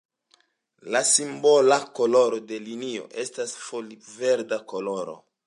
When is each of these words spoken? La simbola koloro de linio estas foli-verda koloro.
La 0.95 1.01
simbola 1.09 1.77
koloro 1.99 2.41
de 2.53 2.59
linio 2.71 3.07
estas 3.27 3.55
foli-verda 3.67 4.63
koloro. 4.75 5.17